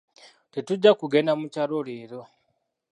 [0.53, 2.21] Tetujja kugenda mukyalo leero.